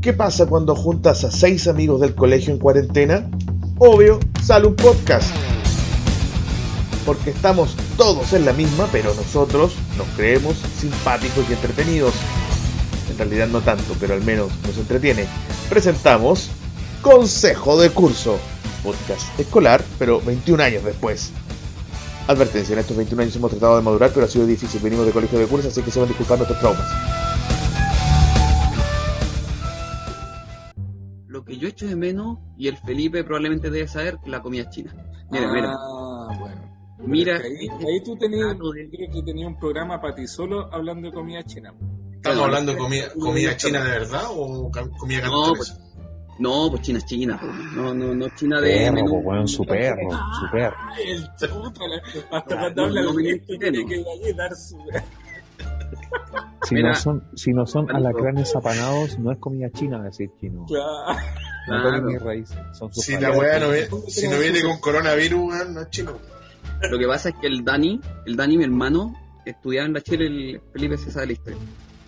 ¿Qué 0.00 0.12
pasa 0.12 0.46
cuando 0.46 0.76
juntas 0.76 1.24
a 1.24 1.30
seis 1.32 1.66
amigos 1.66 2.00
del 2.00 2.14
colegio 2.14 2.52
en 2.52 2.60
cuarentena? 2.60 3.28
Obvio, 3.78 4.20
sale 4.44 4.68
un 4.68 4.76
podcast. 4.76 5.28
Porque 7.04 7.30
estamos 7.30 7.74
todos 7.96 8.32
en 8.32 8.44
la 8.44 8.52
misma, 8.52 8.86
pero 8.92 9.12
nosotros 9.14 9.74
nos 9.96 10.06
creemos 10.16 10.56
simpáticos 10.78 11.50
y 11.50 11.52
entretenidos. 11.52 12.14
En 13.10 13.18
realidad 13.18 13.48
no 13.48 13.60
tanto, 13.60 13.96
pero 13.98 14.14
al 14.14 14.22
menos 14.22 14.52
nos 14.64 14.78
entretiene. 14.78 15.26
Presentamos 15.68 16.48
Consejo 17.02 17.80
de 17.80 17.90
Curso, 17.90 18.38
podcast 18.84 19.38
escolar, 19.40 19.82
pero 19.98 20.20
21 20.20 20.62
años 20.62 20.84
después. 20.84 21.32
Advertencia, 22.28 22.74
en 22.74 22.78
estos 22.78 22.96
21 22.96 23.22
años 23.22 23.34
hemos 23.34 23.50
tratado 23.50 23.76
de 23.76 23.82
madurar, 23.82 24.12
pero 24.14 24.26
ha 24.26 24.28
sido 24.28 24.46
difícil. 24.46 24.80
Venimos 24.80 25.06
de 25.06 25.12
colegio 25.12 25.40
de 25.40 25.46
curso, 25.46 25.68
así 25.68 25.82
que 25.82 25.90
se 25.90 25.98
van 25.98 26.06
a 26.06 26.12
disculpar 26.12 26.46
traumas. 26.60 27.17
De 31.88 31.96
menos, 31.96 32.38
y 32.56 32.68
el 32.68 32.76
Felipe 32.76 33.24
probablemente 33.24 33.70
debe 33.70 33.88
saber, 33.88 34.16
la 34.26 34.40
comida 34.42 34.68
china. 34.70 34.94
Mira, 35.30 35.46
ah, 35.48 35.52
mira. 35.52 36.38
bueno. 36.38 36.68
Mira, 37.00 37.36
Ahí, 37.36 37.68
ahí 37.68 38.02
tú 38.04 38.16
tenías, 38.16 38.56
que 39.12 39.22
tenías 39.22 39.46
un 39.48 39.58
programa 39.58 40.00
para 40.00 40.14
ti 40.16 40.26
solo 40.26 40.68
hablando 40.72 41.08
de 41.08 41.14
comida 41.14 41.42
china. 41.44 41.72
¿Estamos 42.14 42.40
hablando 42.44 42.72
de 42.72 42.78
comida, 42.78 43.04
comida 43.18 43.56
china 43.56 43.84
de 43.84 43.90
verdad 43.90 44.24
o 44.30 44.70
comida 44.98 45.26
No, 45.26 45.42
cantonesa? 45.52 45.78
No, 46.40 46.68
pues 46.70 46.82
China 46.82 46.98
es 46.98 47.04
China. 47.06 47.38
pues. 47.40 47.52
No, 47.74 47.92
no, 47.94 48.14
no 48.14 48.28
China 48.36 48.60
de 48.60 48.70
Perro, 48.72 48.94
menú. 48.94 49.14
weón, 49.24 49.48
su 49.48 49.64
perro, 49.64 50.08
su 50.40 50.50
perro. 50.52 50.76
La- 52.30 52.38
hasta 52.38 52.56
cuando 52.58 52.88
no, 52.88 53.08
habla 53.08 53.22
gente 53.22 53.52
no, 53.54 53.58
tiene 53.58 53.82
no. 53.82 53.88
que 53.88 53.96
ir 53.96 54.06
allí 54.08 54.30
y 54.30 54.32
dar 54.34 54.54
su... 54.54 54.76
Si 56.62 56.74
Mira, 56.74 56.90
no 56.90 56.94
son, 56.94 57.24
si 57.34 57.52
no 57.52 57.66
son 57.66 57.90
alacranes 57.94 58.54
apanados, 58.54 59.18
no 59.18 59.32
es 59.32 59.38
comida 59.38 59.70
china 59.70 60.02
decir 60.02 60.30
chino. 60.40 60.66
Claro. 60.66 61.18
No 61.68 61.82
Claro. 61.82 62.02
mis 62.02 62.20
raíces, 62.20 62.56
son 62.72 62.92
sus 62.92 63.04
Si 63.04 63.18
la 63.18 63.30
weá 63.30 63.58
no 63.58 63.70
viene, 63.70 63.88
si 64.08 64.26
no 64.26 64.38
viene 64.38 64.62
con 64.62 64.78
coronavirus, 64.80 65.40
weón, 65.40 65.74
no 65.74 65.82
es 65.82 65.90
chino. 65.90 66.12
Lo 66.90 66.98
que 66.98 67.06
pasa 67.06 67.30
es 67.30 67.34
que 67.36 67.46
el 67.46 67.64
Dani, 67.64 68.00
el 68.24 68.36
Dani, 68.36 68.56
mi 68.56 68.64
hermano, 68.64 69.14
estudiaba 69.44 69.86
en 69.86 69.92
la 69.92 70.00
Chile, 70.00 70.26
el 70.26 70.60
Felipe 70.72 70.96
se 70.96 71.10
sabe 71.10 71.26
la 71.26 71.32
historia. 71.32 71.58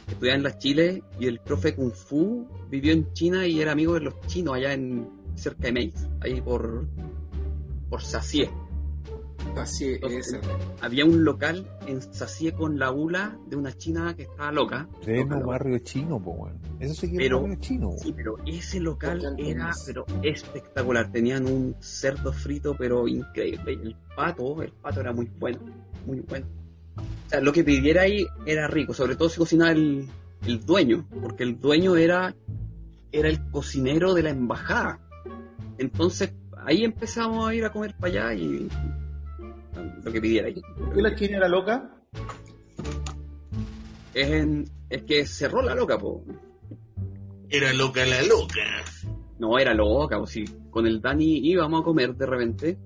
Estudiaba 0.08 0.36
en 0.36 0.42
la 0.42 0.58
Chile 0.58 1.02
y 1.19 1.27
el 1.27 1.41
profe 1.41 1.75
Kung 1.75 1.92
Fu 1.92 2.47
vivió 2.69 2.92
en 2.92 3.12
China 3.12 3.47
y 3.47 3.61
era 3.61 3.73
amigo 3.73 3.95
de 3.95 4.00
los 4.00 4.20
chinos 4.27 4.55
allá 4.55 4.73
en 4.73 5.08
cerca 5.34 5.64
de 5.64 5.73
Meix, 5.73 5.95
ahí 6.20 6.41
por 6.41 6.86
por. 7.89 8.00
Así 9.56 9.98
es. 10.02 10.38
Había 10.80 11.05
un 11.05 11.24
local 11.24 11.66
en 11.86 12.00
Sacie 12.00 12.52
con 12.52 12.78
la 12.78 12.91
bula 12.91 13.36
de 13.48 13.56
una 13.56 13.72
china 13.77 14.14
que 14.14 14.22
estaba 14.22 14.52
loca. 14.52 14.88
Pleno 15.05 15.22
Loca, 15.24 15.34
loca. 15.36 15.46
barrio 15.46 15.78
chino, 15.80 16.22
po, 16.22 16.30
weón. 16.33 16.58
Eso 16.78 16.94
sí 16.94 17.10
que 17.10 17.16
Pero- 17.19 17.41
barrio 17.42 17.56
chino. 17.61 17.91
Sí, 17.98 18.12
pero 18.14 18.36
ese 18.46 18.80
local 18.80 19.34
era 19.38 19.70
pero 19.86 20.06
espectacular. 20.22 21.11
Tenían 21.11 21.46
un 21.46 21.74
cerdo 21.80 22.33
frito, 22.33 22.74
pero 22.78 23.06
increíble. 23.08 23.72
Y 23.72 23.86
El 23.88 23.96
pato, 24.16 24.62
el 24.62 24.72
pato 24.72 25.00
era 25.00 25.12
muy 25.12 25.30
bueno, 25.38 25.58
muy 26.06 26.20
bueno. 26.20 26.46
O 26.96 27.30
sea, 27.30 27.41
lo 27.41 27.52
que 27.52 27.64
pidiera 27.64 28.02
ahí 28.02 28.27
era 28.46 28.66
rico, 28.68 28.92
sobre 28.94 29.16
todo 29.16 29.28
si 29.28 29.38
cocinaba 29.38 29.72
el, 29.72 30.06
el 30.46 30.61
dueño, 30.64 31.06
porque 31.22 31.44
el 31.44 31.58
dueño 31.61 31.96
era, 31.96 32.34
era 33.12 33.28
el 33.28 33.50
cocinero 33.50 34.14
de 34.14 34.22
la 34.22 34.30
embajada. 34.30 35.00
Entonces, 35.78 36.33
ahí 36.64 36.84
empezamos 36.84 37.48
a 37.48 37.55
ir 37.55 37.64
a 37.64 37.72
comer 37.72 37.94
para 37.98 38.30
allá 38.30 38.34
y 38.34 38.68
lo 40.03 40.12
que 40.12 40.20
pidiera. 40.20 40.48
¿Y 40.48 40.62
la 40.95 41.14
china 41.14 41.36
era 41.39 41.48
loca? 41.48 41.95
Es, 44.14 44.28
en- 44.31 44.64
es 44.89 45.03
que 45.05 45.25
cerró 45.27 45.62
la 45.62 45.75
loca, 45.75 45.98
po. 45.98 46.25
Era 47.48 47.73
loca 47.73 48.05
la 48.06 48.23
loca. 48.23 48.61
No, 49.39 49.58
era 49.58 49.73
loca, 49.75 50.19
o 50.19 50.27
si 50.27 50.45
con 50.70 50.86
el 50.86 51.01
Dani 51.01 51.39
íbamos 51.48 51.81
a 51.81 51.84
comer 51.84 52.14
de 52.14 52.27
repente. 52.27 52.78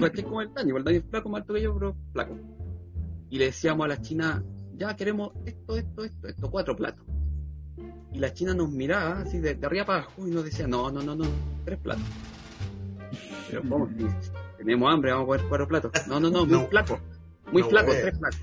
¿Cachai 0.00 0.24
como 0.24 0.40
el 0.42 0.52
Dani? 0.52 0.70
porque 0.72 0.78
El 0.78 0.84
Dani 0.84 0.96
es 0.98 1.04
flaco, 1.10 1.28
más 1.28 1.40
alto 1.42 1.54
que 1.54 1.62
yo, 1.62 1.74
pero 1.74 1.96
flaco. 2.12 2.36
Y 3.30 3.38
le 3.38 3.46
decíamos 3.46 3.84
a 3.84 3.88
la 3.88 4.00
china, 4.00 4.42
ya 4.76 4.94
queremos 4.96 5.30
esto, 5.46 5.76
esto, 5.76 6.04
esto, 6.04 6.28
esto, 6.28 6.50
cuatro 6.50 6.76
platos. 6.76 7.04
Y 8.12 8.18
la 8.18 8.32
china 8.34 8.52
nos 8.54 8.70
miraba 8.70 9.20
así 9.20 9.38
de, 9.38 9.54
de 9.54 9.66
arriba 9.66 9.86
para 9.86 9.98
abajo 10.02 10.28
y 10.28 10.30
nos 10.30 10.44
decía, 10.44 10.66
no, 10.66 10.90
no, 10.90 11.02
no, 11.02 11.14
no, 11.16 11.24
tres 11.64 11.78
platos. 11.78 12.04
Pero 13.48 13.62
¿cómo? 13.68 13.88
Tenemos 14.64 14.92
hambre, 14.92 15.10
vamos 15.12 15.24
a 15.24 15.26
comer 15.26 15.42
cuatro 15.48 15.68
platos. 15.68 15.92
No, 16.06 16.20
no, 16.20 16.30
no, 16.30 16.40
muy 16.46 16.52
No. 16.58 16.66
flaco. 16.68 16.98
Muy 17.50 17.62
No, 17.62 17.68
flaco, 17.68 17.92
tres 17.92 18.18
platos. 18.18 18.40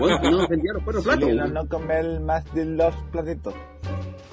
Bueno, 0.00 0.18
no 0.22 0.30
nos 0.38 0.48
vendían 0.48 0.74
los 0.74 0.84
cuatro 0.84 1.02
platos. 1.02 1.28
No 1.52 1.68
comer 1.68 2.20
más 2.20 2.54
de 2.54 2.64
los 2.66 2.94
platitos. 3.12 3.54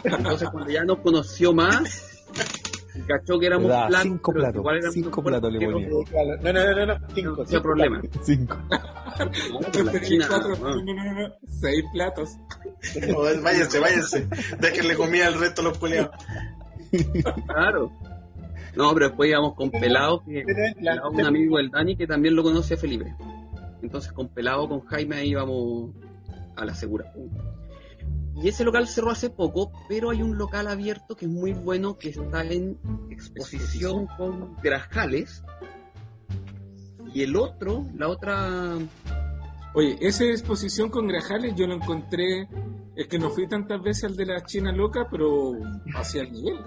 Entonces 0.03 0.49
cuando 0.49 0.69
ya 0.71 0.83
nos 0.83 0.99
conoció 0.99 1.53
más, 1.53 2.23
cachó 3.07 3.39
que 3.39 3.45
éramos 3.47 3.67
Da 3.69 3.87
platos, 3.87 4.03
cinco 4.03 4.33
platos, 4.33 4.55
igual 4.55 4.75
éramos 4.77 4.93
cinco 4.93 5.23
platos 5.23 5.53
le 5.53 5.65
ponía. 5.65 5.89
No, 5.89 6.53
no, 6.53 6.75
no, 6.75 6.85
no, 6.85 7.07
Cinco. 7.13 7.45
no 7.49 7.61
problema. 7.61 8.01
Cinco. 8.21 8.57
Seis 11.47 11.83
platos. 11.93 12.29
No, 13.07 13.19
váyanse, 13.41 13.79
váyanse. 13.79 14.27
Déjenle 14.59 14.95
comida 14.95 15.27
al 15.27 15.39
resto 15.39 15.61
de 15.61 15.69
los 15.69 15.77
culeados. 15.77 16.11
claro. 17.47 17.91
No, 18.77 18.93
pero 18.93 19.07
después 19.07 19.29
íbamos 19.29 19.55
con 19.55 19.71
Pelado, 19.71 20.23
que 20.23 20.45
Pelado, 20.75 21.09
un 21.09 21.21
amigo 21.21 21.57
del 21.57 21.71
Dani 21.71 21.95
que 21.97 22.05
también 22.05 22.35
lo 22.35 22.43
conoce 22.43 22.75
a 22.75 22.77
Felipe. 22.77 23.15
Entonces 23.81 24.11
con 24.11 24.29
Pelado, 24.29 24.69
con 24.69 24.81
Jaime, 24.81 25.17
ahí 25.17 25.29
íbamos 25.29 25.95
a 26.55 26.63
la 26.63 26.75
segura. 26.75 27.11
Y 28.35 28.47
ese 28.47 28.63
local 28.63 28.87
cerró 28.87 29.09
hace 29.09 29.31
poco, 29.31 29.71
pero 29.89 30.11
hay 30.11 30.21
un 30.21 30.37
local 30.37 30.67
abierto 30.67 31.15
que 31.15 31.25
es 31.25 31.31
muy 31.31 31.53
bueno, 31.53 31.97
que 31.97 32.09
está 32.09 32.43
en 32.43 32.77
exposición 33.09 34.07
con 34.15 34.55
Grajales. 34.61 35.43
Y 37.13 37.23
el 37.23 37.35
otro, 37.35 37.87
la 37.95 38.09
otra 38.09 38.77
Oye, 39.73 39.95
esa 40.01 40.23
exposición 40.25 40.89
con 40.89 41.07
Grajales 41.07 41.53
yo 41.55 41.67
lo 41.67 41.75
encontré, 41.75 42.47
es 42.95 43.07
que 43.07 43.19
no 43.19 43.29
fui 43.29 43.47
tantas 43.47 43.81
veces 43.81 44.05
al 44.05 44.15
de 44.15 44.25
la 44.25 44.43
China 44.43 44.71
loca, 44.71 45.07
pero 45.09 45.51
hacia 45.95 46.23
el 46.23 46.31
nivel. 46.31 46.57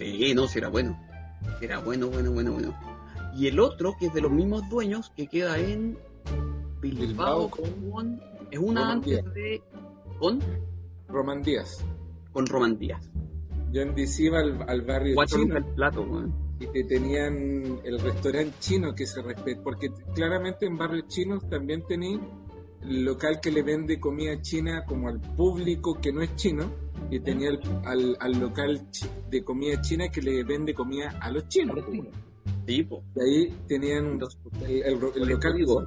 Sí, 0.00 0.34
no, 0.34 0.48
sí 0.48 0.58
era 0.58 0.68
bueno. 0.68 0.98
Era 1.60 1.78
bueno, 1.78 2.08
bueno, 2.08 2.32
bueno, 2.32 2.52
bueno. 2.52 2.74
Y 3.36 3.46
el 3.46 3.60
otro, 3.60 3.94
que 3.98 4.06
es 4.06 4.14
de 4.14 4.20
los 4.22 4.32
mismos 4.32 4.68
dueños, 4.68 5.12
que 5.16 5.26
queda 5.28 5.56
en 5.58 5.96
Bilbao, 6.80 7.06
Bilbao 7.06 7.50
con- 7.50 7.90
con- 7.90 8.20
es 8.50 8.58
una 8.58 8.92
antes 8.92 9.22
Díaz. 9.22 9.34
de 9.34 9.62
con, 10.18 10.40
Román 11.08 11.42
Díaz. 11.42 11.84
con 12.32 12.46
Román 12.46 12.78
Díaz. 12.78 13.08
Yo 13.72 13.82
en 13.82 13.94
DC 13.94 14.24
iba 14.24 14.40
al, 14.40 14.64
al 14.68 14.82
barrio 14.82 15.14
chino 15.26 15.56
el 15.56 15.64
plato, 15.66 16.04
y 16.58 16.66
te 16.66 16.84
tenían 16.84 17.80
el 17.84 18.00
restaurante 18.00 18.54
chino 18.58 18.94
que 18.94 19.06
se 19.06 19.22
respeta, 19.22 19.62
porque 19.62 19.90
claramente 20.14 20.66
en 20.66 20.76
barrios 20.76 21.06
chinos 21.08 21.48
también 21.48 21.84
el 21.88 22.20
local 22.84 23.40
que 23.40 23.50
le 23.50 23.62
vende 23.62 24.00
comida 24.00 24.40
china 24.40 24.84
como 24.86 25.08
al 25.08 25.20
público 25.20 25.98
que 26.00 26.12
no 26.12 26.22
es 26.22 26.34
chino 26.36 26.64
y 27.10 27.20
tenía 27.20 27.50
el- 27.50 27.60
al, 27.84 28.16
al 28.20 28.40
local 28.40 28.86
de 29.30 29.44
comida 29.44 29.80
china 29.80 30.08
que 30.08 30.22
le 30.22 30.42
vende 30.44 30.72
comida 30.74 31.18
a 31.20 31.30
los 31.30 31.46
chinos. 31.48 31.76
Sí, 32.66 32.82
po. 32.84 33.02
Y 33.16 33.20
ahí 33.20 33.56
tenían 33.66 34.06
un- 34.06 34.20
el, 34.66 34.98
local 35.28 35.54
digo, 35.56 35.84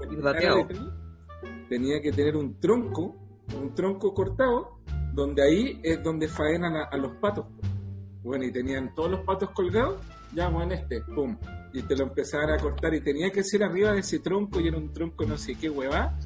tenía 1.69 2.01
que 2.01 2.11
tener 2.11 2.35
un 2.35 2.59
tronco, 2.59 3.15
un 3.59 3.73
tronco 3.73 4.13
cortado, 4.13 4.79
donde 5.13 5.43
ahí 5.43 5.79
es 5.83 6.03
donde 6.03 6.27
faenan 6.27 6.75
a, 6.75 6.83
a 6.85 6.97
los 6.97 7.13
patos. 7.15 7.45
Bueno, 8.23 8.45
y 8.45 8.51
tenían 8.51 8.93
todos 8.95 9.11
los 9.11 9.19
patos 9.21 9.49
colgados, 9.51 9.99
ya, 10.33 10.49
bueno, 10.49 10.73
este, 10.73 11.01
pum. 11.01 11.37
Y 11.73 11.81
te 11.83 11.95
lo 11.95 12.03
empezaban 12.05 12.51
a 12.51 12.57
cortar 12.57 12.93
y 12.93 13.01
tenía 13.01 13.31
que 13.31 13.43
ser 13.43 13.63
arriba 13.63 13.91
de 13.93 13.99
ese 13.99 14.19
tronco 14.19 14.59
y 14.59 14.67
era 14.67 14.77
un 14.77 14.93
tronco 14.93 15.25
no 15.25 15.37
sé 15.37 15.55
qué 15.55 15.69
hueva. 15.69 16.17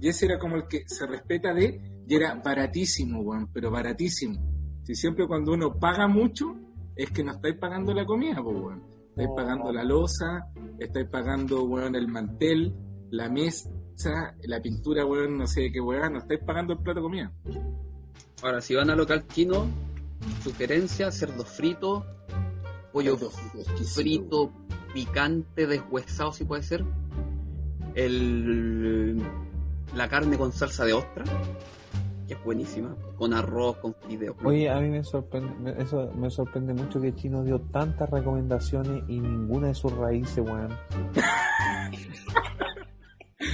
Y 0.00 0.08
ese 0.08 0.26
era 0.26 0.38
como 0.38 0.56
el 0.56 0.66
que 0.68 0.84
se 0.86 1.06
respeta 1.06 1.54
de, 1.54 1.80
y 2.06 2.14
era 2.14 2.34
baratísimo, 2.34 3.20
weón, 3.20 3.48
pero 3.52 3.70
baratísimo. 3.70 4.38
Si 4.84 4.94
siempre 4.94 5.26
cuando 5.26 5.52
uno 5.52 5.78
paga 5.78 6.06
mucho, 6.06 6.54
es 6.94 7.10
que 7.10 7.24
no 7.24 7.32
estáis 7.32 7.56
pagando 7.56 7.92
la 7.92 8.04
comida, 8.04 8.42
pues, 8.42 8.56
weón. 8.56 8.82
Estáis 9.10 9.30
pagando 9.34 9.72
la 9.72 9.82
losa, 9.82 10.46
estáis 10.78 11.08
pagando, 11.08 11.64
weón, 11.64 11.94
el 11.94 12.08
mantel, 12.08 12.74
la 13.10 13.28
mesa, 13.30 13.70
la 14.42 14.60
pintura, 14.60 15.06
weón, 15.06 15.38
no 15.38 15.46
sé 15.46 15.70
qué 15.72 15.80
weón, 15.80 16.12
no 16.12 16.18
estáis 16.18 16.40
pagando 16.44 16.74
el 16.74 16.80
plato 16.80 17.00
de 17.00 17.04
comida. 17.04 17.32
Ahora, 18.42 18.60
si 18.60 18.74
van 18.74 18.90
al 18.90 18.98
local 18.98 19.26
chino, 19.28 19.66
sugerencia, 20.42 21.10
cerdo 21.10 21.44
frito, 21.44 22.04
pollo 22.92 23.16
Cerdo 23.16 23.30
frito, 23.30 23.86
frito, 23.86 24.52
picante, 24.92 25.66
deshuesado 25.66 26.32
si 26.32 26.44
puede 26.44 26.62
ser. 26.62 26.84
El, 27.94 29.22
la 29.94 30.08
carne 30.08 30.36
con 30.36 30.52
salsa 30.52 30.84
de 30.84 30.92
ostra, 30.94 31.24
que 32.26 32.34
es 32.34 32.44
buenísima, 32.44 32.94
con 33.16 33.32
arroz, 33.32 33.76
con 33.78 33.94
fideos. 34.06 34.36
Oye, 34.44 34.68
a 34.68 34.80
mí 34.80 34.88
me 34.88 35.02
sorprende, 35.04 35.54
me- 35.60 35.82
eso 35.82 36.10
me 36.16 36.30
sorprende 36.30 36.74
mucho 36.74 37.00
que 37.00 37.14
Chino 37.14 37.42
dio 37.44 37.60
tantas 37.72 38.10
recomendaciones 38.10 39.04
y 39.08 39.20
ninguna 39.20 39.68
de 39.68 39.74
sus 39.74 39.92
raíces, 39.92 40.38
weón. 40.44 40.76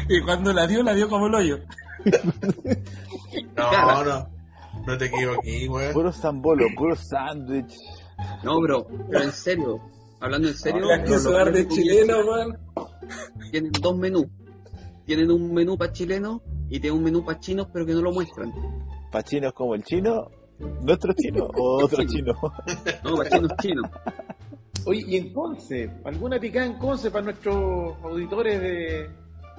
Y 0.08 0.20
cuando 0.22 0.52
la 0.52 0.66
dio, 0.66 0.82
la 0.82 0.94
dio 0.94 1.08
como 1.08 1.26
el 1.26 1.34
hoyo. 1.34 1.58
No, 3.56 3.70
Cara. 3.70 4.04
no. 4.04 4.28
No 4.86 4.98
te 4.98 5.06
equivoques, 5.06 5.68
weón. 5.68 5.92
Puro 5.92 6.12
zambolo, 6.12 6.66
puro 6.76 6.96
sándwich. 6.96 7.74
No, 8.42 8.60
bro, 8.60 8.86
pero 9.10 9.24
en 9.24 9.32
serio, 9.32 9.80
hablando 10.20 10.48
en 10.48 10.54
serio, 10.54 10.86
Las 10.86 11.00
que 11.04 11.10
los 11.10 11.22
sudar 11.22 11.52
de 11.52 11.66
chileno, 11.68 12.18
weón. 12.20 12.58
tienen 13.50 13.72
dos 13.80 13.96
menús. 13.96 14.26
Tienen 15.14 15.30
un 15.30 15.52
menú 15.52 15.76
para 15.76 15.92
chilenos 15.92 16.40
y 16.70 16.80
tienen 16.80 16.96
un 16.96 17.04
menú 17.04 17.22
para 17.22 17.38
chinos, 17.38 17.68
pero 17.70 17.84
que 17.84 17.92
no 17.92 18.00
lo 18.00 18.12
muestran. 18.12 18.50
¿Pa 19.10 19.22
chinos 19.22 19.52
como 19.52 19.74
el 19.74 19.84
chino? 19.84 20.30
¿Nuestro 20.80 21.12
chino 21.12 21.44
o 21.54 21.84
otro 21.84 22.02
chino? 22.04 22.32
No, 23.04 23.16
para 23.16 23.28
chinos 23.28 23.52
chinos. 23.60 23.90
Oye, 24.86 25.04
y 25.06 25.16
en 25.18 25.34
Conce, 25.34 25.90
¿alguna 26.02 26.40
picada 26.40 26.64
en 26.64 26.78
Conce 26.78 27.10
para 27.10 27.24
nuestros 27.24 27.94
auditores 28.02 28.58
de. 28.58 29.10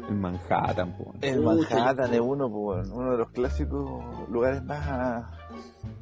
En 0.09 0.19
Manhattan, 0.19 0.97
po. 0.97 1.13
El 1.21 1.41
Manhattan 1.41 2.11
es 2.11 2.19
uno, 2.19 2.49
pues, 2.49 2.89
uno 2.89 3.11
de 3.11 3.17
los 3.19 3.29
clásicos 3.29 4.27
lugares 4.29 4.63
más, 4.63 5.23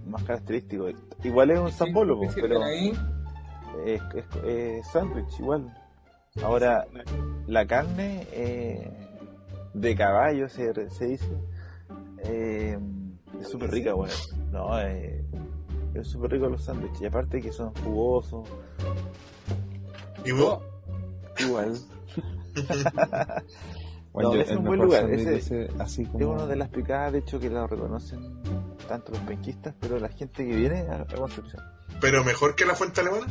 más 0.05 0.23
característicos. 0.23 0.93
Igual 1.25 1.51
es 1.51 1.59
un 1.59 1.71
zambolo, 1.73 2.17
pues, 2.17 2.33
pero 2.35 2.63
ahí, 2.63 2.93
es, 3.85 4.01
es, 4.15 4.43
es 4.45 4.87
sándwich 4.93 5.41
igual. 5.41 5.77
Ahora, 6.41 6.87
la 7.47 7.67
carne 7.67 8.25
eh, 8.31 9.09
de 9.73 9.95
caballo 9.95 10.49
se, 10.49 10.89
se 10.89 11.05
dice 11.05 11.29
eh, 12.23 12.77
es 13.39 13.47
súper 13.49 13.71
rica, 13.71 13.93
bueno. 13.93 14.13
No, 14.51 14.79
eh, 14.79 15.23
es 15.93 16.07
súper 16.07 16.31
rico 16.31 16.47
los 16.49 16.63
sándwiches. 16.63 17.01
Y 17.01 17.05
aparte 17.05 17.41
que 17.41 17.51
son 17.51 17.73
jugosos, 17.83 18.47
¿Y 20.25 20.31
vos? 20.31 20.61
igual. 21.39 21.73
Bueno, 24.13 24.29
No, 24.31 24.35
yo- 24.35 24.41
es 24.41 24.51
un 24.51 24.65
buen 24.65 24.79
lugar, 24.81 25.09
ese- 25.09 25.35
ese, 25.37 25.69
así 25.79 26.01
Es 26.03 26.25
una 26.25 26.45
de 26.45 26.55
las 26.57 26.69
picadas, 26.69 27.13
de 27.13 27.19
hecho, 27.19 27.39
que 27.39 27.49
lo 27.49 27.65
reconocen 27.65 28.19
tanto 28.87 29.13
los 29.13 29.21
penquistas, 29.21 29.73
pero 29.79 29.97
la 29.99 30.09
gente 30.09 30.45
que 30.45 30.53
viene 30.55 30.81
a, 30.81 31.01
a 31.01 31.05
Concepción. 31.05 31.63
¿Pero 32.01 32.23
mejor 32.23 32.55
que 32.55 32.65
la 32.65 32.75
fuente 32.75 32.99
alemana? 33.01 33.27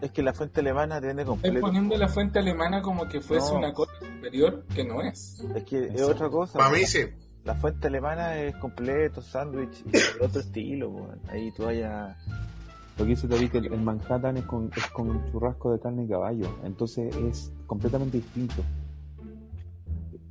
Es 0.00 0.10
que 0.10 0.22
la 0.22 0.32
fuente 0.32 0.58
alemana 0.60 0.96
Estoy 0.98 1.24
completo. 1.24 1.60
poniendo 1.60 1.96
la 1.96 2.08
fuente 2.08 2.40
alemana 2.40 2.82
como 2.82 3.06
que 3.08 3.20
fuese 3.20 3.52
No. 3.52 3.58
una 3.58 3.72
cosa 3.72 3.91
superior 4.22 4.64
que 4.74 4.84
no 4.84 5.02
es. 5.02 5.44
Es 5.54 5.64
que 5.64 5.86
es 5.86 6.02
otra 6.02 6.28
cosa. 6.30 6.58
Para 6.58 6.70
mí 6.70 6.84
sí. 6.84 7.00
La 7.44 7.54
fuente 7.56 7.88
alemana 7.88 8.38
es 8.38 8.54
completo, 8.56 9.20
sándwich 9.20 9.84
otro 10.20 10.40
estilo. 10.40 10.92
po. 10.92 11.08
Ahí 11.28 11.50
tú 11.56 11.64
vayas. 11.64 12.16
Lo 12.96 13.04
que 13.04 13.10
dice 13.10 13.26
David, 13.26 13.50
que 13.50 13.58
el, 13.58 13.72
el 13.72 13.80
Manhattan 13.80 14.36
es 14.36 14.44
con, 14.44 14.70
es 14.76 14.86
con 14.88 15.10
un 15.10 15.24
churrasco 15.32 15.72
de 15.72 15.80
carne 15.80 16.04
y 16.04 16.08
caballo. 16.08 16.46
Entonces 16.62 17.14
es 17.16 17.52
completamente 17.66 18.18
distinto. 18.18 18.62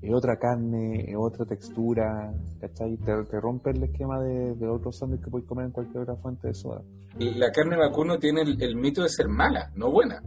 Es 0.01 0.13
otra 0.13 0.37
carne, 0.39 1.11
es 1.11 1.15
otra 1.17 1.45
textura, 1.45 2.33
¿cachai? 2.59 2.97
Te, 2.97 3.11
te 3.29 3.39
rompe 3.39 3.71
el 3.71 3.83
esquema 3.83 4.19
de, 4.21 4.55
de 4.55 4.67
otros 4.67 4.97
sándwiches 4.97 5.25
que 5.25 5.31
puedes 5.31 5.47
comer 5.47 5.65
en 5.65 5.71
cualquier 5.71 6.03
otra 6.03 6.15
fuente 6.15 6.47
de 6.47 6.53
soda. 6.53 6.81
Y 7.19 7.31
la 7.35 7.51
carne 7.51 7.75
vacuno 7.77 8.17
tiene 8.17 8.41
el, 8.41 8.61
el 8.63 8.75
mito 8.77 9.03
de 9.03 9.09
ser 9.09 9.27
mala, 9.27 9.69
no 9.75 9.91
buena. 9.91 10.23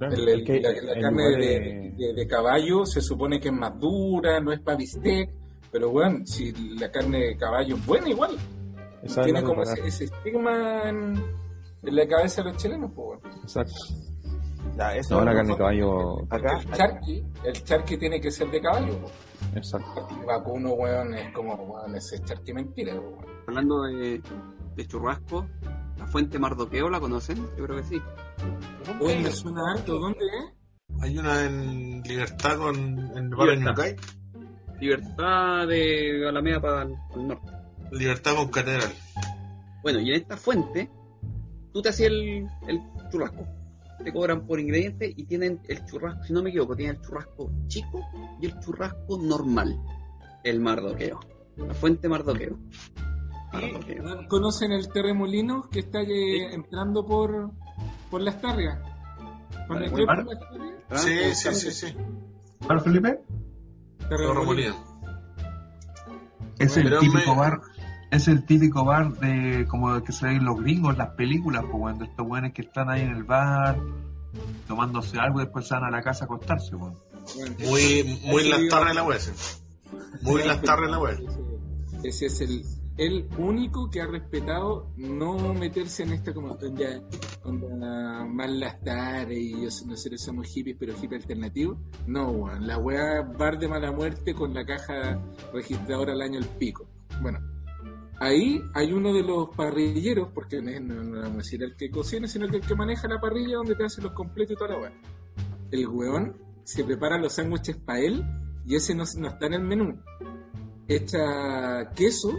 El- 0.00 0.28
el- 0.28 0.40
Es 0.40 0.44
que 0.46 0.60
la, 0.60 0.70
la 0.94 1.00
carne 1.00 1.22
de, 1.22 1.36
lugares- 1.36 1.96
de- 1.98 2.12
de 2.14 2.26
caballo 2.26 2.84
se 2.86 3.00
supone 3.00 3.40
que 3.40 3.48
es 3.48 3.54
más 3.54 3.78
dura, 3.78 4.40
no 4.40 4.52
es 4.52 4.60
para 4.60 4.76
bistec, 4.76 5.30
pero 5.70 5.90
bueno, 5.90 6.24
si 6.26 6.52
la 6.76 6.90
carne 6.90 7.18
de 7.20 7.36
caballo 7.36 7.76
es 7.76 7.86
buena 7.86 8.08
igual, 8.08 8.36
esa 9.02 9.22
tiene 9.22 9.42
como 9.42 9.62
ese, 9.62 9.86
ese 9.86 10.04
estigma 10.04 10.88
en, 10.88 11.14
en 11.82 11.96
la 11.96 12.06
cabeza 12.08 12.42
de 12.42 12.50
los 12.50 12.60
chilenos, 12.62 12.90
pues 12.94 13.20
bueno. 13.22 13.36
Exacto. 13.42 13.72
Ya, 14.76 14.96
eso 14.96 15.18
No, 15.18 15.24
la 15.24 15.32
carne 15.34 15.42
de 15.42 15.48
lo- 15.52 15.56
caballo. 15.58 16.18
Acá, 16.30 16.58
El 16.60 16.70
charqui, 16.72 17.24
el 17.44 17.64
charqui 17.64 17.96
tiene 17.96 18.20
que 18.20 18.30
ser 18.30 18.50
de 18.50 18.60
caballo, 18.60 18.98
po. 19.00 19.10
Exacto. 19.54 20.08
El 20.20 20.26
vacuno, 20.26 20.72
weón, 20.72 21.14
es 21.14 21.32
como, 21.32 21.54
weón, 21.54 21.94
ese 21.94 22.18
charqui 22.24 22.52
mentira, 22.52 22.94
po, 22.96 23.00
weón. 23.10 23.24
Hablando 23.46 23.82
de, 23.82 24.20
de 24.74 24.86
churrasco, 24.86 25.46
la 25.98 26.06
fuente 26.06 26.38
Mardoqueo, 26.38 26.88
¿la 26.88 27.00
conocen? 27.00 27.36
Yo 27.56 27.64
creo 27.64 27.76
que 27.76 27.84
sí. 27.84 28.02
Uy, 29.00 29.16
me 29.16 29.30
suena 29.30 29.72
harto, 29.72 29.98
¿dónde 29.98 30.18
es? 30.18 31.00
Hay 31.00 31.18
una 31.18 31.44
en 31.44 32.02
Libertad 32.02 32.58
con, 32.58 32.76
en 32.76 33.16
el 33.16 33.28
barrio 33.30 33.54
Libertad. 33.54 33.84
Libertad 34.80 35.68
de 35.68 36.28
Alameda 36.28 36.60
para 36.60 36.82
el, 36.82 36.94
para 37.08 37.20
el 37.20 37.28
norte. 37.28 37.52
Libertad 37.92 38.34
con 38.36 38.48
Catedral. 38.48 38.92
Bueno, 39.82 40.00
y 40.00 40.10
en 40.10 40.16
esta 40.16 40.36
fuente, 40.36 40.90
tú 41.72 41.82
te 41.82 41.90
hacías 41.90 42.10
el, 42.10 42.46
el 42.68 42.80
churrasco. 43.10 43.46
Te 44.02 44.12
cobran 44.12 44.46
por 44.46 44.60
ingredientes 44.60 45.12
y 45.16 45.24
tienen 45.24 45.60
el 45.68 45.84
churrasco, 45.86 46.24
si 46.24 46.32
no 46.32 46.42
me 46.42 46.50
equivoco, 46.50 46.76
tienen 46.76 46.96
el 46.96 47.02
churrasco 47.02 47.50
chico 47.68 48.00
y 48.40 48.46
el 48.46 48.58
churrasco 48.60 49.18
normal. 49.18 49.78
El 50.42 50.60
mardoqueo. 50.60 51.20
La 51.56 51.74
fuente 51.74 52.08
mardoqueo. 52.08 52.58
Mardoqueo. 53.54 54.28
¿Conocen 54.28 54.72
el 54.72 54.88
terremolino 54.88 55.68
que 55.70 55.80
está 55.80 56.00
eh, 56.02 56.54
entrando 56.54 57.04
por, 57.06 57.50
por 58.10 58.20
las 58.20 58.40
tarrias? 58.40 58.78
Cuando 59.66 59.84
entré 59.86 60.04
por 60.06 60.24
las 60.26 60.38
tarrias, 60.40 60.74
¿Ah? 60.90 60.98
Sí, 60.98 61.34
sí, 61.34 61.54
sí, 61.54 61.70
sí. 61.72 61.96
¿Para 62.66 62.80
Felipe? 62.80 63.20
terremolino. 64.08 64.74
Es 66.58 66.76
el 66.76 66.84
Pero 66.84 67.00
típico 67.00 67.34
me- 67.34 67.40
bar, 67.40 67.60
es 68.10 68.28
el 68.28 68.44
típico 68.44 68.84
bar 68.84 69.12
de 69.14 69.66
como 69.68 70.02
que 70.04 70.12
se 70.12 70.26
ven 70.26 70.44
los 70.44 70.60
gringos 70.60 70.92
en 70.92 70.98
las 70.98 71.10
películas, 71.14 71.62
pues 71.62 71.80
cuando 71.80 72.04
estos 72.04 72.26
buenos 72.26 72.52
que 72.52 72.62
están 72.62 72.88
ahí 72.90 73.00
en 73.02 73.10
el 73.10 73.24
bar 73.24 73.76
tomándose 74.68 75.18
algo 75.18 75.40
y 75.40 75.44
después 75.44 75.66
se 75.66 75.74
van 75.74 75.84
a 75.84 75.90
la 75.90 76.02
casa 76.02 76.24
a 76.24 76.26
acostarse, 76.26 76.76
pues. 76.76 76.92
Bueno, 77.36 77.56
Muy, 77.70 78.20
muy 78.26 78.48
las 78.48 78.68
tardes 78.68 78.90
en 78.90 78.96
la 78.96 79.02
web. 79.04 79.18
sí. 79.18 79.30
Muy 80.22 80.42
las 80.44 80.60
tardes 80.62 80.84
en 80.86 80.90
la 80.92 80.98
web. 80.98 81.18
Ese 82.04 82.26
es 82.26 82.40
el, 82.40 82.64
el 82.96 83.28
único 83.38 83.90
que 83.90 84.00
ha 84.00 84.06
respetado 84.06 84.92
no 84.96 85.52
meterse 85.52 86.04
en 86.04 86.12
esta 86.12 86.32
como 86.32 86.52
onda, 86.52 87.02
onda 87.42 88.24
más 88.24 88.50
las 88.50 88.80
tardes 88.82 89.36
y 89.36 89.52
yo, 89.52 89.68
nosotros 89.86 90.20
somos 90.20 90.46
hippies 90.46 90.76
pero 90.78 90.92
hippie 90.92 91.16
alternativo. 91.16 91.76
No, 92.06 92.30
weón, 92.30 92.66
la 92.66 92.78
weá 92.78 93.22
bar 93.22 93.58
de 93.58 93.66
mala 93.66 93.90
muerte 93.90 94.34
con 94.34 94.54
la 94.54 94.64
caja 94.64 95.20
registradora 95.52 96.12
al 96.12 96.22
año 96.22 96.38
el 96.38 96.46
pico. 96.46 96.86
Bueno, 97.20 97.40
ahí 98.20 98.62
hay 98.74 98.92
uno 98.92 99.12
de 99.12 99.24
los 99.24 99.48
parrilleros, 99.56 100.28
porque 100.32 100.62
no, 100.62 100.78
no, 100.80 101.20
vamos 101.20 101.34
a 101.34 101.38
decir 101.38 101.62
el 101.64 101.76
que 101.76 101.90
cocina, 101.90 102.28
sino 102.28 102.46
el 102.46 102.60
que 102.60 102.74
maneja 102.76 103.08
la 103.08 103.20
parrilla 103.20 103.56
donde 103.56 103.74
te 103.74 103.84
hace 103.84 104.02
los 104.02 104.12
completos 104.12 104.52
y 104.52 104.56
toda 104.56 104.70
la 104.70 104.78
weá. 104.78 104.92
El 105.72 105.88
weón 105.88 106.36
se 106.62 106.84
prepara 106.84 107.18
los 107.18 107.32
sándwiches 107.32 107.76
para 107.76 107.98
él 107.98 108.24
y 108.64 108.76
ese 108.76 108.94
no, 108.94 109.02
no 109.18 109.28
está 109.28 109.46
en 109.46 109.54
el 109.54 109.62
menú. 109.62 110.00
Echa 110.86 111.90
queso 111.96 112.38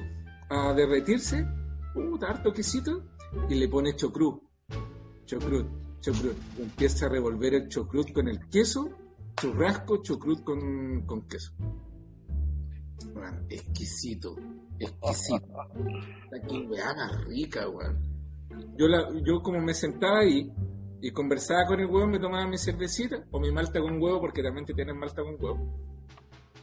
a 0.49 0.73
derretirse, 0.73 1.47
puta, 1.93 2.27
harto 2.27 2.51
quesito, 2.53 3.03
y 3.49 3.55
le 3.55 3.67
pone 3.67 3.95
chocrut. 3.95 4.41
Chocrut, 5.25 5.67
chocrut. 5.99 6.35
Empieza 6.59 7.05
a 7.05 7.09
revolver 7.09 7.53
el 7.55 7.67
chocrut 7.67 8.11
con 8.11 8.27
el 8.27 8.47
queso, 8.49 8.89
churrasco, 9.35 10.01
chocrut 10.01 10.43
con, 10.43 11.05
con 11.05 11.27
queso. 11.27 11.51
Weón, 13.13 13.45
exquisito, 13.49 14.35
exquisito. 14.79 15.45
Aquí 16.33 16.65
weá 16.67 16.93
más 16.93 17.25
rica, 17.25 17.67
weón. 17.69 18.15
Yo, 18.77 18.87
la, 18.87 19.09
yo 19.23 19.41
como 19.41 19.59
me 19.59 19.73
sentaba 19.73 20.19
ahí 20.19 20.51
y 21.01 21.11
conversaba 21.11 21.65
con 21.67 21.79
el 21.79 21.87
huevo, 21.87 22.07
me 22.07 22.19
tomaba 22.19 22.47
mi 22.47 22.57
cervecita 22.57 23.25
o 23.31 23.39
mi 23.39 23.51
malta 23.51 23.79
con 23.81 24.01
huevo, 24.01 24.19
porque 24.21 24.41
también 24.41 24.65
te 24.65 24.73
tienen 24.73 24.97
malta 24.97 25.21
con 25.23 25.35
huevo. 25.39 25.94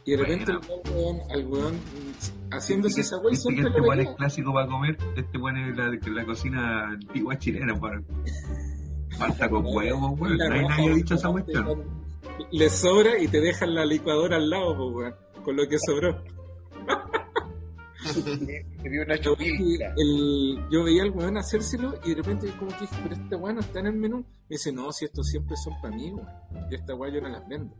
Y 0.05 0.11
de 0.11 0.17
repente 0.17 0.51
el 0.51 0.59
weón, 0.93 1.19
al 1.31 1.45
weón 1.47 1.75
mm, 1.75 2.53
haciéndose 2.53 3.01
esa 3.01 3.17
weá, 3.19 3.31
Viste 3.31 3.49
que 3.49 3.55
siempre 3.55 3.69
este 3.69 3.79
lo 3.81 3.87
weón 3.87 3.99
es 4.01 4.15
clásico 4.15 4.53
para 4.53 4.67
comer, 4.67 4.97
este 5.15 5.37
weón 5.37 5.57
es 5.57 5.77
la, 5.77 5.89
la 6.13 6.25
cocina 6.25 6.89
antigua 6.89 7.37
chilena, 7.37 7.79
para 7.79 8.01
falta 9.17 9.49
con 9.49 9.65
huevos, 9.65 10.19
weón. 10.19 10.37
Nadie 10.37 10.89
ha 10.91 10.95
dicho 10.95 11.15
esa 11.15 11.29
cuestión. 11.29 11.83
Le 12.51 12.69
sobra 12.69 13.17
y 13.19 13.27
te 13.27 13.39
dejan 13.39 13.73
la 13.75 13.85
licuadora 13.85 14.37
al 14.37 14.49
lado, 14.49 14.75
pues, 14.75 14.95
weón, 14.95 15.43
con 15.43 15.55
lo 15.55 15.67
que 15.67 15.77
sobró. 15.79 16.21
El- 19.95 20.59
yo 20.69 20.83
veía 20.83 21.03
al 21.03 21.11
weón 21.11 21.37
hacérselo 21.37 21.93
y 22.03 22.09
de 22.09 22.15
repente 22.15 22.47
como 22.59 22.71
que 22.71 22.81
dije, 22.81 22.95
pero 23.03 23.15
esta 23.15 23.37
weá 23.37 23.53
no 23.53 23.61
está 23.61 23.79
en 23.79 23.87
el 23.87 23.93
menú. 23.95 24.17
Me 24.19 24.25
dice, 24.49 24.71
no, 24.73 24.91
si 24.91 25.05
estos 25.05 25.27
siempre 25.27 25.55
son 25.63 25.73
para 25.81 25.95
mí, 25.95 26.11
weón. 26.11 26.27
Y 26.69 26.75
esta 26.75 26.93
weá 26.95 27.13
yo 27.13 27.21
no 27.21 27.29
las 27.29 27.47
vendo. 27.47 27.73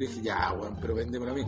Dije, 0.00 0.22
ya, 0.22 0.52
weón, 0.54 0.78
pero 0.80 0.94
véndemelo 0.94 1.32
a 1.32 1.34
mí. 1.34 1.42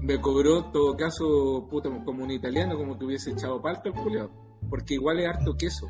Me 0.00 0.18
cobró, 0.18 0.64
en 0.64 0.72
todo 0.72 0.96
caso, 0.96 1.66
puta, 1.70 1.90
como 2.02 2.24
un 2.24 2.30
italiano, 2.30 2.78
como 2.78 2.98
que 2.98 3.04
hubiese 3.04 3.32
echado 3.32 3.60
palta 3.60 3.90
al 3.90 3.94
culiao. 3.94 4.30
Porque 4.70 4.94
igual 4.94 5.20
es 5.20 5.28
harto 5.28 5.54
queso. 5.54 5.86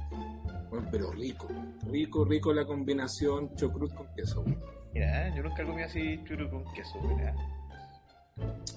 Weón, 0.72 0.88
pero 0.90 1.12
rico. 1.12 1.46
Rico, 1.86 2.24
rico 2.24 2.52
la 2.52 2.66
combinación 2.66 3.54
chocrut 3.54 3.94
con 3.94 4.12
queso, 4.16 4.40
weón. 4.40 4.58
Mira, 4.92 5.34
yo 5.36 5.42
nunca 5.44 5.64
comí 5.64 5.82
así 5.82 6.20
churro 6.24 6.50
con 6.50 6.64
queso, 6.72 6.98
mira. 7.02 7.32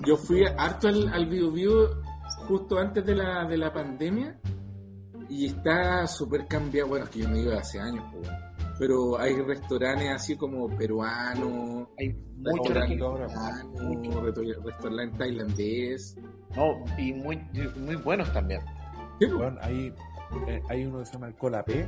Yo 0.05 0.15
fui 0.15 0.45
harto 0.45 0.87
al, 0.87 1.07
al 1.09 1.25
Bio 1.25 1.51
Bio 1.51 2.03
justo 2.47 2.77
antes 2.77 3.03
de 3.03 3.15
la, 3.15 3.45
de 3.45 3.57
la 3.57 3.73
pandemia 3.73 4.39
y 5.27 5.47
está 5.47 6.05
súper 6.05 6.45
cambiado. 6.47 6.89
Bueno, 6.89 7.05
es 7.05 7.11
que 7.11 7.19
yo 7.19 7.29
no 7.29 7.37
iba 7.37 7.57
hace 7.57 7.79
años, 7.79 8.05
pues, 8.11 8.27
weón. 8.27 8.50
Pero 8.79 9.17
hay 9.19 9.35
restaurantes 9.41 10.09
así 10.09 10.35
como 10.35 10.67
peruanos, 10.75 11.87
Hay 11.99 12.09
mucho 12.37 12.73
restaurante 12.73 12.93
aquí 12.95 13.03
ahora. 13.03 13.27
mexicano, 13.27 14.21
resto- 14.23 14.63
restaurante 14.65 15.17
tailandés. 15.17 16.17
No, 16.55 16.83
y 16.97 17.13
muy, 17.13 17.39
muy 17.77 17.95
buenos 17.97 18.31
también. 18.33 18.61
Sí. 19.19 19.25
Weón, 19.27 19.57
hay, 19.61 19.93
eh, 20.47 20.61
hay 20.69 20.85
uno 20.85 20.99
que 20.99 21.05
se 21.05 21.13
llama 21.13 21.27
el 21.27 21.35
Colapé. 21.35 21.87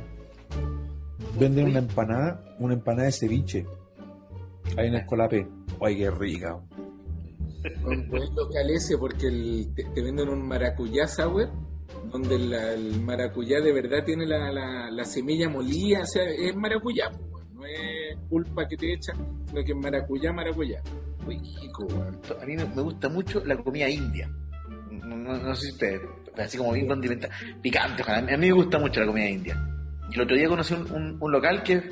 Venden 1.38 1.66
una 1.68 1.78
empanada, 1.80 2.42
una 2.60 2.74
empanada 2.74 3.06
de 3.06 3.12
ceviche. 3.12 3.66
Ahí 4.76 4.88
en 4.88 4.94
el 4.94 5.06
Colapé. 5.06 5.46
Ay, 5.80 5.98
qué 5.98 6.10
rica. 6.10 6.60
Un 7.84 8.08
buen 8.08 8.34
local 8.34 8.70
ese 8.70 8.96
porque 8.98 9.26
el- 9.26 9.72
te, 9.74 9.84
te 9.84 10.02
venden 10.02 10.28
un 10.28 10.46
maracuyá 10.46 11.06
sour 11.08 11.48
donde 12.14 12.38
la- 12.38 12.72
el 12.74 13.00
maracuyá 13.00 13.60
de 13.60 13.72
verdad 13.72 14.04
tiene 14.04 14.24
la, 14.24 14.52
la, 14.52 14.88
la 14.90 15.04
semilla 15.04 15.48
molida, 15.48 16.02
o 16.02 16.06
sea, 16.06 16.22
es 16.30 16.54
maracuyá, 16.54 17.10
no 17.52 17.66
es 17.66 18.16
pulpa 18.30 18.68
que 18.68 18.76
te 18.76 18.92
echan, 18.94 19.16
sino 19.46 19.64
que 19.64 19.72
es 19.72 19.76
maracuyá, 19.76 20.32
maracuyá. 20.32 20.80
Rico. 21.26 21.88
A 22.40 22.46
mí 22.46 22.54
me 22.56 22.82
gusta 22.82 23.08
mucho 23.08 23.42
la 23.44 23.56
comida 23.56 23.88
india. 23.88 24.30
No, 24.90 25.16
no- 25.16 25.36
no 25.38 25.54
sé 25.56 25.66
si 25.66 25.72
ustedes, 25.72 26.00
así 26.36 26.56
como 26.56 26.72
bien 26.72 26.86
condimentada, 26.86 27.34
picante. 27.60 28.02
ojalá. 28.02 28.18
A 28.18 28.36
mí 28.36 28.46
me 28.48 28.52
gusta 28.52 28.78
mucho 28.78 29.00
la 29.00 29.06
comida 29.06 29.28
india. 29.28 29.60
El 30.12 30.20
otro 30.20 30.36
día 30.36 30.48
conocí 30.48 30.74
un, 30.74 31.18
un- 31.20 31.32
local 31.32 31.62
que, 31.64 31.82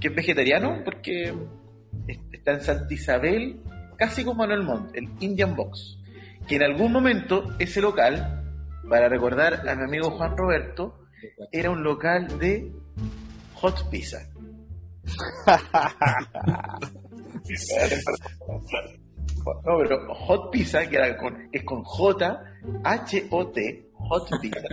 que 0.00 0.08
es 0.08 0.14
vegetariano 0.14 0.80
porque 0.84 1.32
es- 2.08 2.18
está 2.32 2.52
en 2.54 2.60
Santa 2.62 2.92
Isabel, 2.92 3.60
casi 3.96 4.24
como 4.24 4.38
Manuel 4.38 4.64
Montt, 4.64 4.96
el 4.96 5.08
Indian 5.20 5.54
Box. 5.54 5.98
Que 6.48 6.56
en 6.56 6.62
algún 6.62 6.90
momento 6.90 7.54
ese 7.58 7.80
local, 7.80 8.37
para 8.88 9.08
recordar 9.08 9.68
a 9.68 9.74
mi 9.74 9.84
amigo 9.84 10.10
Juan 10.10 10.36
Roberto, 10.36 11.06
era 11.52 11.70
un 11.70 11.82
local 11.82 12.38
de 12.38 12.72
hot 13.54 13.88
pizza. 13.90 14.18
No, 19.64 19.78
pero 19.78 20.14
Hot 20.14 20.50
Pizza, 20.50 20.86
que 20.88 20.96
era 20.96 21.16
con, 21.16 21.48
es 21.52 21.64
con 21.64 21.82
J, 21.82 22.42
H-O-T, 22.84 23.88
Hot 23.94 24.28
Pizza. 24.40 24.68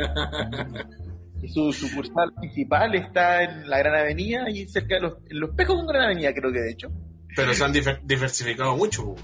Y 1.42 1.50
su 1.50 1.72
sucursal 1.72 2.34
principal 2.40 2.96
está 2.96 3.44
en 3.44 3.70
la 3.70 3.78
Gran 3.80 3.96
Avenida 3.96 4.50
y 4.50 4.68
cerca 4.68 4.96
de 4.96 5.02
los, 5.02 5.14
en 5.30 5.40
los 5.40 5.52
espejos 5.52 5.76
con 5.76 5.88
Gran 5.88 6.04
Avenida, 6.06 6.34
creo 6.34 6.52
que 6.52 6.60
de 6.60 6.72
hecho. 6.72 6.92
Pero 7.36 7.54
se 7.54 7.64
han 7.64 7.74
diversificado 8.04 8.76
mucho. 8.76 9.16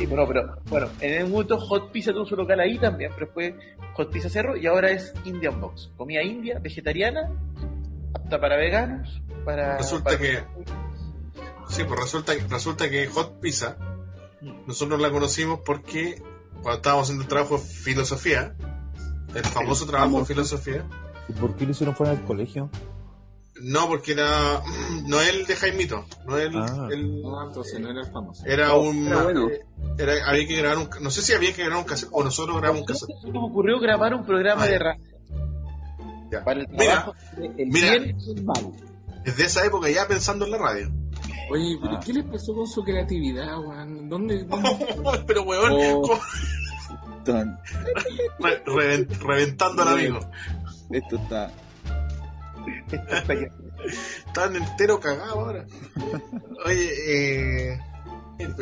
Sí, 0.00 0.06
bueno, 0.06 0.26
pero 0.26 0.56
bueno, 0.70 0.88
en 1.00 1.12
el 1.12 1.28
momento 1.28 1.58
Hot 1.58 1.92
Pizza 1.92 2.12
tuvo 2.14 2.24
su 2.24 2.34
local 2.34 2.58
ahí 2.58 2.78
también, 2.78 3.12
pero 3.14 3.30
fue 3.34 3.54
Hot 3.94 4.10
Pizza 4.10 4.30
Cerro 4.30 4.56
y 4.56 4.66
ahora 4.66 4.90
es 4.90 5.12
Indian 5.26 5.60
Box. 5.60 5.90
Comida 5.94 6.22
india, 6.22 6.58
vegetariana, 6.58 7.30
apta 8.14 8.40
para 8.40 8.56
veganos, 8.56 9.20
para... 9.44 9.76
Resulta 9.76 10.04
para- 10.04 10.18
que- 10.18 10.42
Sí, 11.68 11.84
pues 11.84 12.00
resulta, 12.00 12.32
resulta 12.48 12.88
que 12.88 13.06
Hot 13.08 13.40
Pizza, 13.40 13.76
nosotros 14.66 14.98
la 15.02 15.10
conocimos 15.10 15.60
porque 15.66 16.14
cuando 16.62 16.76
estábamos 16.76 17.04
haciendo 17.04 17.24
el 17.24 17.28
trabajo 17.28 17.58
de 17.58 17.62
filosofía, 17.62 18.54
el 19.34 19.44
famoso 19.44 19.84
trabajo 19.86 20.20
de 20.20 20.24
filosofía, 20.24 20.84
¿Y 21.28 21.32
por 21.34 21.54
qué 21.56 21.66
lo 21.66 21.72
hicieron 21.72 21.94
fuera 21.94 22.14
del 22.14 22.24
colegio? 22.24 22.70
No 23.62 23.88
porque 23.88 24.12
era, 24.12 24.62
no 25.06 25.20
el 25.20 25.46
de 25.46 25.56
Jaimito, 25.56 26.04
no 26.26 26.38
el, 26.38 26.56
Ah. 26.56 26.88
el- 26.90 27.22
No, 27.22 27.46
entonces 27.46 27.80
no 27.80 27.90
era 27.90 28.00
el 28.02 28.10
famoso. 28.10 28.42
era 28.46 28.74
un, 28.74 29.06
era 29.06 29.22
bueno. 29.22 29.48
era- 29.98 30.28
había 30.28 30.46
que 30.46 30.56
grabar 30.56 30.78
un, 30.78 30.88
no 31.02 31.10
sé 31.10 31.22
si 31.22 31.32
había 31.32 31.52
que 31.52 31.62
grabar 31.64 31.82
un 31.82 31.88
cassette 31.88 32.10
o 32.12 32.22
nosotros 32.24 32.56
grabamos 32.58 32.82
un 32.82 32.86
cassette. 32.86 33.10
Se 33.20 33.28
nos 33.28 33.50
ocurrió 33.50 33.78
grabar 33.80 34.14
un 34.14 34.24
programa 34.24 34.64
Ah, 34.64 34.66
de 34.66 34.78
radio 34.78 35.04
Ya. 36.30 36.44
para 36.44 36.60
el 36.60 36.68
Mira, 36.68 36.84
trabajo 36.84 37.14
mira. 37.56 37.90
bien 37.92 38.16
y 38.20 38.30
el 38.32 38.44
mal. 38.44 38.72
Desde 39.24 39.44
esa 39.44 39.64
época 39.66 39.90
ya 39.90 40.06
pensando 40.08 40.44
en 40.46 40.52
la 40.52 40.58
radio. 40.58 40.90
Oye, 41.50 41.76
¿pero 41.82 41.96
Ah. 41.96 42.00
qué 42.04 42.12
les 42.12 42.24
pasó 42.24 42.54
con 42.54 42.66
su 42.66 42.82
creatividad, 42.84 43.58
weón? 43.58 44.08
¿Dónde, 44.08 44.44
dónde? 44.44 44.68
Pero 45.26 45.42
weón, 45.42 45.72
Oh. 45.72 46.20
reventando 49.26 49.82
al 49.82 49.88
amigo. 49.88 50.20
Esto 50.90 51.16
está. 51.16 51.50
Están 54.26 54.56
entero 54.56 55.00
cagado 55.00 55.40
ahora. 55.40 55.66
Oye, 56.64 57.72
eh, 57.72 57.80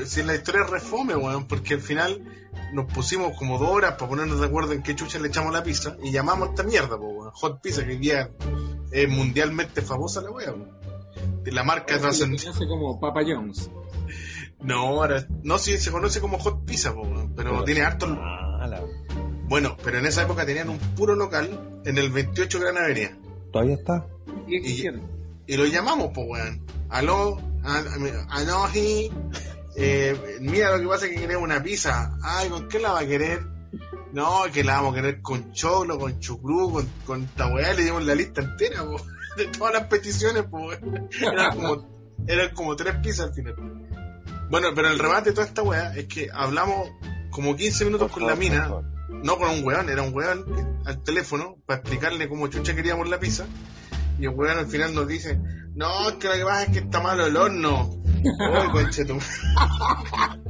si 0.06 0.22
la 0.22 0.34
historia 0.34 0.62
es 0.62 0.70
refome, 0.70 1.16
weón, 1.16 1.46
porque 1.46 1.74
al 1.74 1.80
final 1.80 2.22
nos 2.72 2.92
pusimos 2.92 3.36
como 3.36 3.58
dos 3.58 3.70
horas 3.70 3.92
para 3.92 4.08
ponernos 4.08 4.40
de 4.40 4.46
acuerdo 4.46 4.72
en 4.72 4.82
qué 4.82 4.94
chucha 4.94 5.18
le 5.18 5.28
echamos 5.28 5.52
la 5.52 5.62
pizza 5.62 5.96
y 6.02 6.10
llamamos 6.12 6.48
a 6.48 6.50
esta 6.50 6.62
mierda, 6.62 6.96
po, 6.98 7.06
weón. 7.06 7.30
Hot 7.32 7.60
Pizza, 7.60 7.84
que 7.84 7.92
hoy 7.92 7.98
día 7.98 8.30
es 8.92 9.08
mundialmente 9.08 9.82
famosa 9.82 10.20
la 10.20 10.30
weá, 10.30 10.52
weón. 10.52 10.78
De 11.42 11.52
La 11.52 11.64
marca. 11.64 11.98
Se 12.12 12.24
conoce 12.24 12.66
como 12.66 13.00
Papa 13.00 13.20
Jones. 13.26 13.70
No, 14.60 14.80
ahora, 14.80 15.26
no, 15.42 15.58
sí, 15.58 15.78
se 15.78 15.90
conoce 15.90 16.20
como 16.20 16.38
Hot 16.38 16.64
Pizza, 16.64 16.92
po, 16.94 17.02
weón, 17.02 17.34
pero 17.34 17.64
tiene 17.64 17.82
harto. 17.82 18.06
Mala. 18.06 18.82
Bueno, 19.48 19.76
pero 19.82 19.98
en 19.98 20.06
esa 20.06 20.22
época 20.22 20.44
tenían 20.44 20.68
un 20.68 20.78
puro 20.78 21.14
local 21.14 21.80
en 21.84 21.96
el 21.96 22.10
28 22.10 22.60
Gran 22.60 22.76
Avenida. 22.76 23.16
Todavía 23.52 23.74
está. 23.74 24.06
Existiendo. 24.48 25.02
Y 25.46 25.56
lo 25.56 25.64
llamamos, 25.66 26.10
pues, 26.14 26.26
weón. 26.28 26.62
Aló, 26.90 27.38
a- 27.64 28.26
aló, 28.30 28.66
sí. 28.72 29.10
Eh, 29.76 30.38
mira, 30.40 30.76
lo 30.76 30.82
que 30.82 30.88
pasa 30.88 31.06
es 31.06 31.12
que 31.12 31.20
queremos 31.20 31.44
una 31.44 31.62
pizza. 31.62 32.16
Ay, 32.22 32.48
¿con 32.48 32.68
qué 32.68 32.78
la 32.78 32.92
va 32.92 33.00
a 33.00 33.06
querer? 33.06 33.40
No, 34.12 34.42
que 34.52 34.64
la 34.64 34.76
vamos 34.76 34.92
a 34.92 34.96
querer 34.96 35.20
con 35.22 35.52
cholo, 35.52 35.98
con 35.98 36.18
chucrú, 36.18 36.72
con, 36.72 36.86
con 37.06 37.22
esta 37.24 37.46
weá. 37.52 37.72
Le 37.74 37.84
dimos 37.84 38.04
la 38.04 38.14
lista 38.14 38.40
entera, 38.42 38.82
po, 38.84 38.96
de 39.36 39.46
todas 39.46 39.74
las 39.74 39.84
peticiones, 39.84 40.44
pues, 40.50 40.80
weón. 40.82 41.08
Eran 41.22 41.54
como, 41.56 41.88
eran 42.26 42.54
como 42.54 42.76
tres 42.76 42.96
pizzas 43.02 43.28
al 43.28 43.34
final. 43.34 43.54
Bueno, 44.50 44.68
pero 44.74 44.88
el 44.88 44.98
remate 44.98 45.30
de 45.30 45.34
toda 45.34 45.46
esta 45.46 45.62
weá 45.62 45.94
es 45.94 46.06
que 46.06 46.28
hablamos 46.32 46.88
como 47.30 47.54
15 47.54 47.84
minutos 47.84 48.10
con 48.10 48.26
la 48.26 48.34
mina. 48.34 48.70
No 49.08 49.38
con 49.38 49.50
un 49.50 49.64
weón, 49.64 49.88
era 49.88 50.02
un 50.02 50.14
weón 50.14 50.80
al 50.84 51.02
teléfono 51.02 51.56
para 51.66 51.80
explicarle 51.80 52.28
cómo 52.28 52.48
chucha 52.48 52.74
queríamos 52.74 53.08
la 53.08 53.18
pizza. 53.18 53.46
Y 54.18 54.24
el 54.24 54.30
weón 54.30 54.58
al 54.58 54.66
final 54.66 54.94
nos 54.94 55.08
dice, 55.08 55.38
no, 55.74 56.08
es 56.08 56.14
que 56.16 56.28
lo 56.28 56.34
que 56.34 56.44
pasa 56.44 56.62
es 56.64 56.70
que 56.70 56.78
está 56.80 57.00
malo 57.00 57.26
el 57.26 57.36
horno. 57.36 57.90
Uy. 58.22 58.88